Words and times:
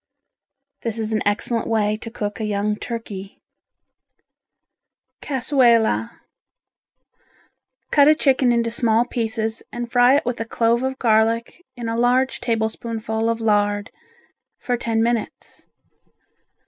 This 0.81 0.97
is 0.97 1.13
an 1.13 1.21
excellent 1.27 1.67
way 1.67 1.95
to 1.97 2.09
cook 2.09 2.39
a 2.39 2.43
young 2.43 2.75
turkey. 2.75 3.39
Casuela 5.21 6.21
Cut 7.91 8.07
a 8.07 8.15
chicken 8.15 8.51
into 8.51 8.71
small 8.71 9.05
pieces 9.05 9.61
and 9.71 9.91
fry 9.91 10.15
it 10.15 10.25
with 10.25 10.39
a 10.39 10.45
clove 10.45 10.81
of 10.81 10.97
garlic 10.97 11.63
in 11.77 11.87
a 11.87 11.95
large 11.95 12.39
tablespoonful 12.39 13.29
of 13.29 13.41
lard, 13.41 13.91
for 14.57 14.75
ten 14.75 15.03
minutes. 15.03 15.67